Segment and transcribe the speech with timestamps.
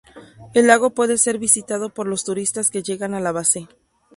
[0.55, 3.67] El lago puede ser visitado por los turistas que llegan a la base.